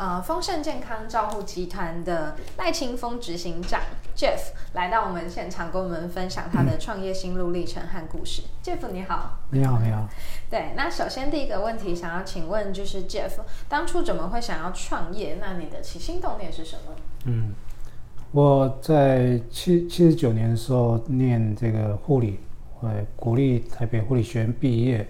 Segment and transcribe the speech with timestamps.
[0.00, 3.82] 呃丰盛健康照护集团的赖清峰执行长
[4.16, 4.40] Jeff
[4.72, 8.40] 来到我们现场，跟我们分享他的创业心路历程和故事。
[8.64, 10.08] Jeff 你好，你好，你好。
[10.48, 13.32] 对，那首先第一个问题想要请问就是 Jeff
[13.68, 15.36] 当初怎么会想要创业？
[15.38, 16.94] 那你的起心动念是什么？
[17.26, 17.52] 嗯，
[18.32, 22.40] 我在七七十九年的时候念这个护理，
[22.80, 25.06] 呃，国立台北护理学院毕业。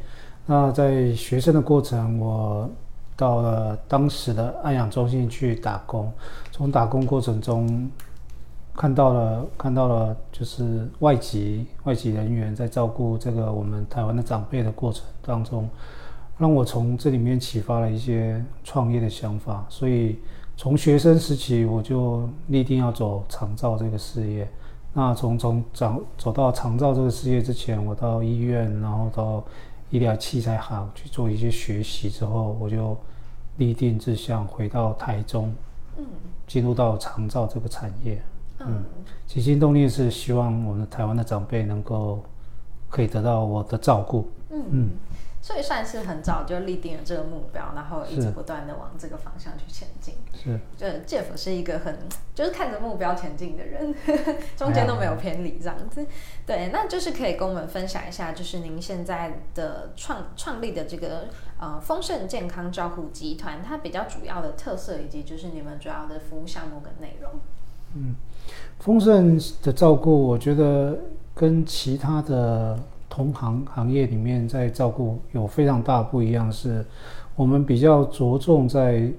[0.47, 2.69] 那在学生的过程，我
[3.21, 6.11] 到了当时的安养中心去打工。
[6.51, 7.91] 从打工过程中，
[8.75, 15.69] 看到了看到了就是外籍外籍人员在照顾这个我们台湾的长辈的过程当中，
[16.39, 19.67] 让我从这里面启发了一些创业的想法。
[19.69, 20.19] 所以。
[20.57, 24.47] 从学生时期我就立定要走长照这个事业。
[24.93, 29.43] 那从从长走到长照这个事业之前，我到医院，然后到
[29.91, 32.97] 医疗器材行去做一些学习之后，我就
[33.57, 35.53] 立定志向回到台中，
[35.99, 36.07] 嗯，
[36.47, 38.23] 进入到长照这个产业。
[38.61, 38.85] 嗯，
[39.27, 42.23] 起心动念是希望我们台湾的长辈能够
[42.89, 44.29] 可以得到我的照顾。
[44.51, 44.91] 嗯嗯。
[45.43, 50.15] 所以算是很早就立定了这个目标，然后一直不断的往这个方向去前进。
[50.35, 51.99] 是，就 Jeff 是一个很
[52.35, 53.95] 就是看着目标前进的人，
[54.55, 56.07] 中间都没有偏离这样子。
[56.47, 67.33] 对，那就是可以跟我们分享一下，就是您现在的创创立的这个呃丰盛健康照护集团，它比较主要的特色以及就是你们主要的服务项目跟内容。
[67.95, 68.15] 嗯，
[68.79, 70.99] 丰盛的照顾，我觉得
[71.35, 72.79] 跟其他的。
[73.11, 76.87] 同行行业里面在照顾有非常大不一样，是
[77.35, 79.13] 我们比较着重在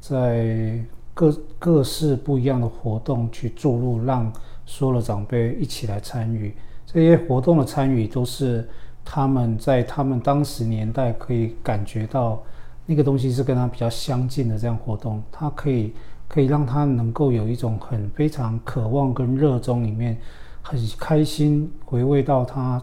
[0.00, 0.80] 在
[1.12, 4.32] 各各式不一样的活动去注入，让
[4.64, 6.54] 所有的长辈一起来参与。
[6.86, 8.66] 这些活动的参与都是
[9.04, 12.42] 他们在他们当时年代可以感觉到
[12.86, 15.92] 那个东西是跟他比较相近的这样活动，他可以
[16.26, 20.16] 可以让他能够有一种很非常渴望跟热衷里面
[20.62, 22.82] 很开心回味到他。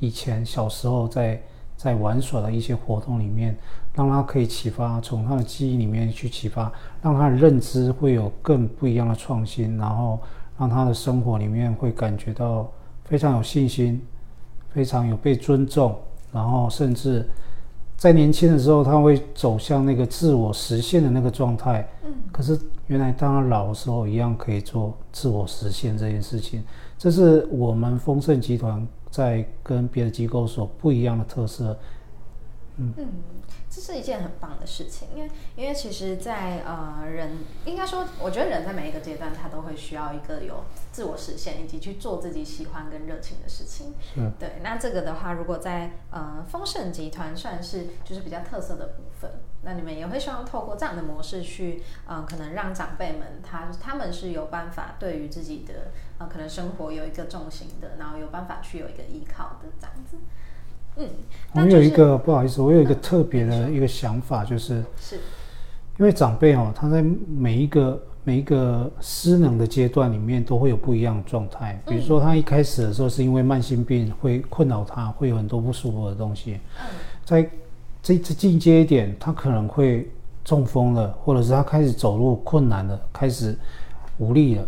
[0.00, 1.40] 以前小时候在
[1.76, 3.56] 在玩耍的一些活动里面，
[3.94, 10.18] 让他可以启发，从他的记忆里面去启发，让他的认知会有更不一样的创新，然后
[10.58, 12.70] 让他的生活里面会感觉到
[13.04, 13.98] 非常有信心，
[14.68, 15.98] 非常有被尊重，
[16.32, 17.26] 然后甚至
[17.96, 21.88] 在年轻的时候他会走向那个自我实现的那个状态。
[22.04, 22.12] 嗯。
[22.30, 26.62] 可是原来当他老的时候，一样可以做自我实现这件事情。
[26.98, 28.86] 这是我们丰盛集团。
[29.10, 31.78] 在跟别的机构所不一样的特色，
[32.76, 32.94] 嗯，
[33.68, 37.30] 这是一件很棒的事情，因为因为其实，在呃人
[37.64, 43.92] 应该说，我觉得人在每一个阶段，他都会需要一个有自我实现以及去做自己喜欢跟热情的事情。
[44.16, 44.54] 嗯，对。
[44.62, 49.30] 那这个的话，如果在呃丰盛集团算是就是比较特色的部分，
[49.62, 55.90] 那你们也会希望透过这样的模式去，嗯，可能让长辈们他他们是有办法对于自己的。
[56.20, 60.18] 呃，可能生活有一个重心的，然后有办法去有一个依靠的这样子。
[60.96, 61.08] 嗯，
[61.54, 65.16] 我有一个不好意思，我有一个特别的一个想法，就是是，
[65.96, 71.80] 因为长辈哦，他在每一个每一个失能的阶段里面都会有不一样的状态。
[71.86, 76.60] 比如说，他一开始的时候是因为慢性病会困扰他，会有很多不舒服的东西。
[76.82, 76.86] 嗯，
[77.24, 77.48] 在
[78.02, 80.10] 这这进阶一点，他可能会
[80.44, 83.56] 中风了，或者是他开始走路困难了，开始
[84.18, 84.66] 无力了。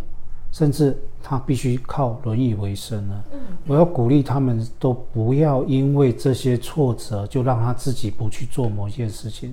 [0.51, 3.25] 甚至他必须靠轮椅为生了。
[3.33, 9.51] 嗯，我要鼓励他们都不要因为这些挫折就让他自己不去做某件事情。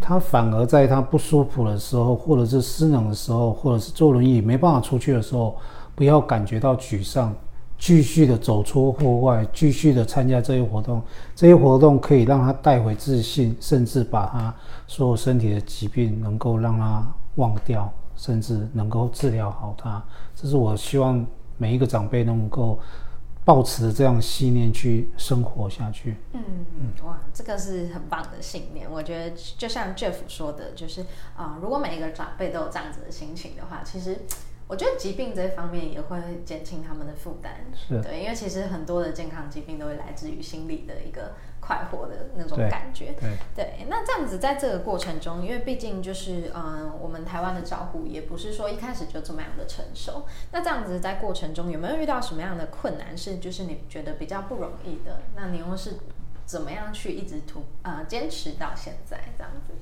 [0.00, 5.54] 他反而在他不舒服的时候，或者是失能的时候，或者是坐轮椅没办法出去的时候，
[5.94, 7.32] 不要感觉到沮丧，
[7.80, 11.02] 继续的走出户外，继续的参加这些活动。
[11.34, 14.54] 这些活动可以让他带回自信，甚至把他
[14.86, 17.04] 所有身体的疾病能够让他
[17.34, 17.92] 忘掉。
[18.16, 20.04] 甚至能够治疗好他，
[20.34, 21.24] 这是我希望
[21.56, 22.78] 每一个长辈能够
[23.46, 26.16] 抱持这样信念去生活下去。
[26.34, 26.42] 嗯
[27.02, 28.86] 哇，这个是很棒的信念。
[28.92, 31.00] 我觉得就像 Jeff 说的，就是
[31.34, 34.18] 啊，如果每一个长辈都有这样子的心情的话，其实。
[34.70, 43.86] 我觉得疾病这方面也会减轻他们的负担，是对，因为其实很多的健康疾病都会来自于心理的一个快活的那种感觉，对对。
[43.88, 53.18] 那这样子在这个过程中，因为毕竟就是嗯，我们台湾的照顾也不是说一开始就这么样的成熟，那这样子在过程中有没有遇到什么样的困难？
[53.18, 55.22] 是就是你觉得比较不容易的？
[55.34, 55.94] 那你又是
[56.46, 59.72] 怎么样去一直突呃坚持到现在这样子？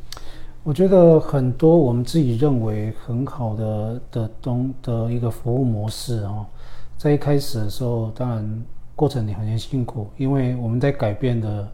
[0.64, 6.44] 我觉得很多我们自己认为很好的的东的一个服务模式哦，
[6.99, 8.64] 在一开始的时候，当然
[8.94, 11.66] 过程你很辛苦，因为我们在改变的，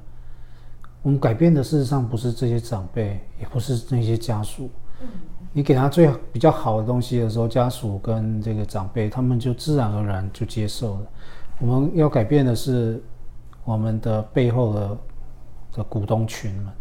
[1.03, 4.71] 我们改变的事实上不是这些长辈，也不是那些家属。
[5.01, 5.09] 嗯，
[5.53, 11.07] 你给他最比较好的东西的时候，家属跟这个长辈他们就自然而然就接受了。
[11.59, 13.03] 我们要改变的是
[13.65, 14.99] 我们的背后的
[15.73, 16.73] 的股东群们。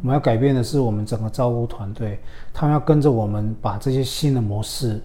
[0.00, 2.18] 我们要改变的是我们整个照顾团队，
[2.52, 5.00] 他们要跟着我们把这些新的模式，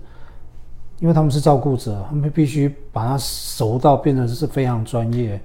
[0.99, 5.39] 因为他们是照顾者，他们必须把它熟到变成是非常专业，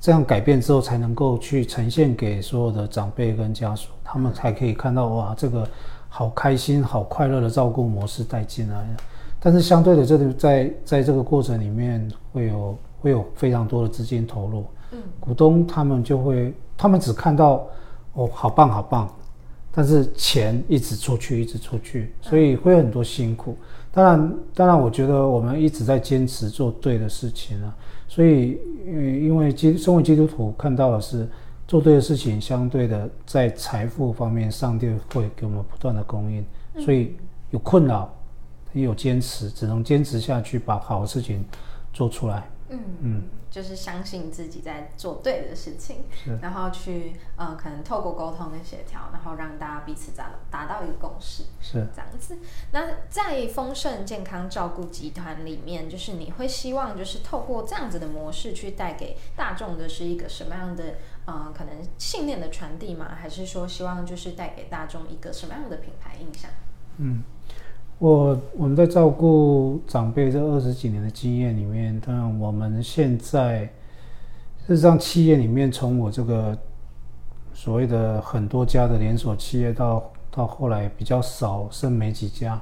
[0.00, 5.68] 这样改变之后才能够去呈现给所有的长辈跟家属，他们才可以看到哇，这个
[6.08, 8.86] 好开心、好快乐的照顾模式带进来。
[9.38, 17.66] 但是相对的，这个在在这个过程里面会有会有非常多的资金投入，嗯，股东他们就会，他们只看到。
[18.14, 19.08] 哦，好棒好棒，
[19.72, 23.56] 但是钱一直出去，一直出去，所以会很多辛苦。
[23.90, 27.74] 当然，当然，我觉得我们一直在坚持做对的事情啊。
[28.08, 31.26] 所以，因为基身为基督徒看到的是
[31.66, 36.44] 做对的事情，相对的在财富方面，上帝会给我们不断的供应。
[36.78, 37.16] 所以
[37.50, 38.14] 有困扰，
[38.74, 41.42] 也有坚持，只能坚持下去，把好的事情
[41.92, 42.46] 做出来。
[42.72, 43.22] 嗯嗯。
[43.52, 46.04] 就是相信自己在做对的事情，
[46.40, 52.38] 然后去呃，可能透过沟通跟协调，然后让大家彼此达达到一个共识，是这样子。
[52.72, 52.80] 那
[53.10, 60.94] 在丰盛健康照顾集团里面，就是你会希望就是透过这样子的模式去带给大众的是一个什么样的
[61.26, 63.14] 呃，可能信念的传递吗？
[63.20, 66.50] 还是说希望就是带给大众一个什么样的品牌印象？
[66.96, 67.22] 嗯。
[68.02, 73.60] 我我们在照顾长辈这二十几年的经验里面，当然我们现在
[74.66, 76.58] 事实上企业里面，从我这个
[77.54, 82.60] 所谓的很多家的连锁企业，到到后来比较少剩没几家。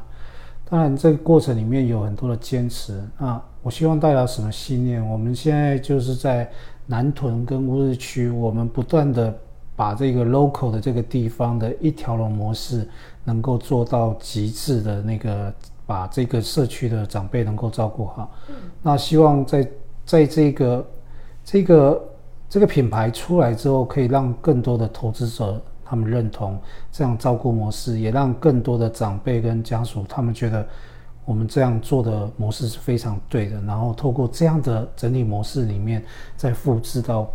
[0.69, 3.03] 当然这个过程里面有很多的坚持。
[3.19, 5.03] 那我希望带来什么信念？
[5.09, 6.47] 我们现在就是在
[6.85, 9.35] 南屯跟乌日区，我们不断的。
[9.81, 12.87] 把这个 local 的这个地方的一条龙模式
[13.25, 15.51] 能够做到极致的那个，
[15.87, 18.31] 把这个社区的长辈能够照顾好。
[18.51, 19.67] 嗯，那希望在
[20.05, 20.87] 在这个
[21.43, 22.09] 这个
[22.47, 26.59] 这个品牌出来之后，可以让更多的投资者他们认同
[26.93, 30.69] 这样照顾模式，也让更多的长辈跟家属他们觉得
[31.25, 33.59] 我们这样做的模式是非常对的。
[33.63, 36.05] 然后透过这样的整体模式里面，
[36.37, 37.33] 再复制到。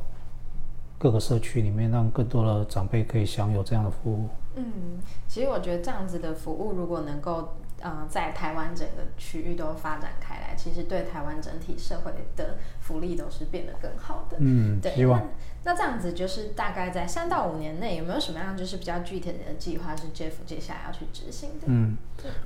[0.97, 4.29] 各个社区里面，让更多的长辈可以享有这样的服务。
[4.55, 14.37] 嗯，其实我觉得这样子的服务，如果能够呃在台湾整个区域都发展开来，其实对台湾整体社会的福利都是变得更好的。
[14.39, 14.95] 嗯，对。
[14.95, 15.21] 希望
[15.63, 21.65] 那这样子就是大概在三到五年内，有没有什么样就是比较具体的计划是 Jeff 接下来要去执行的？
[21.67, 21.97] 嗯，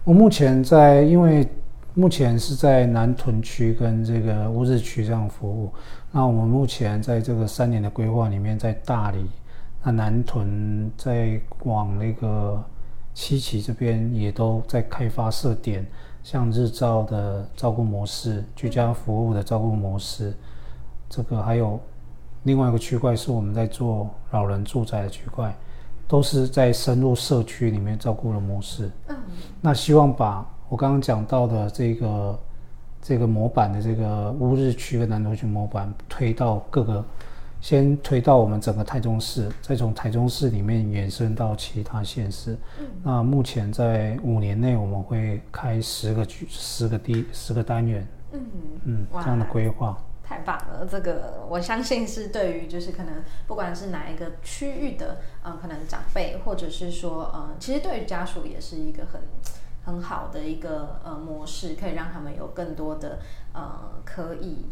[0.03, 1.47] 我目前在因为。
[1.95, 5.73] 目前是在南屯区跟这个乌日区这样服务。
[6.11, 9.29] 那我们目前在这个三年的规划里面，在大理、
[9.83, 12.63] 那南屯在往那个
[13.13, 15.85] 七期这边也都在开发设点，
[16.23, 20.33] 像日照的照顾模式、居家服务的照顾模式，
[21.09, 21.79] 这个还有
[22.43, 25.53] 另外一个区块是我们在做老人住宅的区块，
[26.07, 28.89] 都是在深入社区里面照顾的模式。
[29.07, 29.17] 嗯，
[29.59, 30.47] 那希望把。
[30.69, 32.39] 我刚刚讲到的这个
[33.01, 37.03] 这个模板的这个乌日区跟南投区模板推到各个，
[37.59, 42.55] 先推到我们整个台中市，再从台中市里面延伸到其他县市。
[42.79, 48.07] 嗯，那目前在五年内我们会开十个区、十个地、十个单元。
[48.31, 48.45] 嗯
[48.83, 50.85] 嗯，这样的规划太棒了。
[50.85, 53.15] 这个我相信是对于就是可能
[53.47, 59.19] 不管是哪一个区域的，嗯，可能长辈或者是说，嗯，其实对于家属也是一个很。
[59.89, 63.17] 很好的一个呃模式，可以让他们有更多的
[63.53, 64.65] 呃可以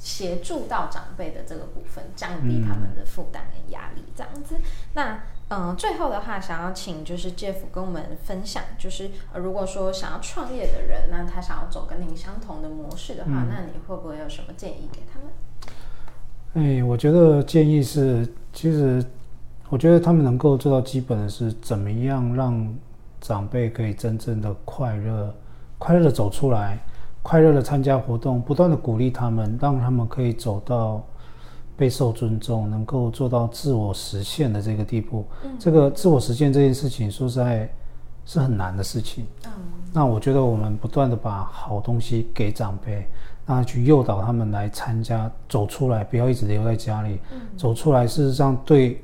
[0.00, 4.56] 协助到长辈的这个部分，降低他们的负担跟压力，这样子。
[4.94, 16.80] 那嗯，最后的话，想要请就是 Jeff 跟我们分享，就是如果说想要创业的人，那他想要走跟您相同的模式的话，那你会不会有什么建议给他们？
[16.80, 19.04] 哎，我觉得建议是，其实
[19.68, 22.74] 我觉得他们能够做到基本的是怎么样让。
[23.20, 25.34] 长辈可以真正的快乐，
[25.78, 26.78] 快乐的走出来，
[27.22, 31.02] 快乐的参加活动，不断的鼓励他们，让他们可以走到
[31.76, 35.24] 备受尊重，能够做到自我实现的这个地步。
[35.58, 37.68] 这个自我实现这件事情，说实在，
[38.24, 39.24] 是很难的事情。
[39.46, 39.50] 嗯，
[39.92, 43.06] 那我觉得我们不断的把好东西给长辈，
[43.46, 47.18] 那去诱导他们来参加，走出来，不要一直留在家里，
[47.56, 49.02] 走出来，事实上对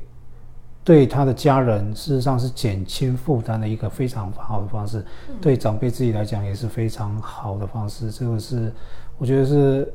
[0.85, 5.03] 对他的家人，事实上是减轻负担的一个非常好的方式，
[5.41, 8.11] 对长辈自己来讲也是非常好的方式。
[8.11, 8.71] 这个是
[9.17, 9.91] 我觉得是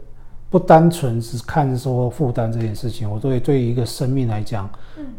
[0.49, 4.67] 不单纯是看说负担这件事情，我对对于一个生命来讲，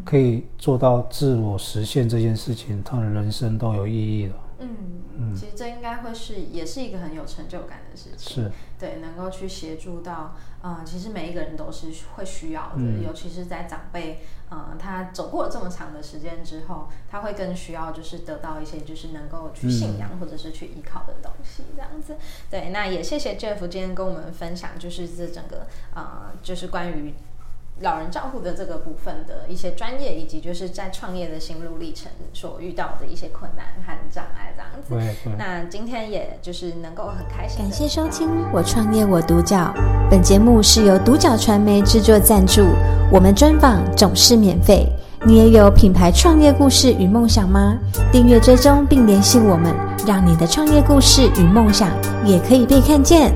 [0.05, 4.35] 可以做到自我实现这件事情，他的人生都有意义了。
[4.61, 22.17] 嗯，其实这应该会是也是一个很有成就感的事情，是对，能够去协助到，呃，其实每一个人都是会需要的，尤其是在长辈，呃，他走过这么长的时间之后，他会更需要就是得到一些就是能够去信仰或者是去依靠的东西，这样子。
[22.51, 27.15] 对，那也谢谢 Jeff 今天跟我们分享，就是这整个，呃，就是关于。
[27.81, 35.35] 老人照顾的这个部分的一些专业，以及就是在创业的心路历程所遇到的一些困难和障碍，这样子。
[35.39, 37.59] 那今天也就是能够很开心。
[37.59, 39.75] 感谢收听《我创业我独角》，
[40.11, 42.67] 本节目是由独角传媒制作赞助，
[43.11, 44.87] 我们专访总是免费。
[45.23, 47.79] 你也有品牌创业故事与梦想吗？
[48.11, 49.75] 订阅追踪并联系我们，
[50.07, 51.91] 让你的创业故事与梦想
[52.25, 53.31] 也可以被看见。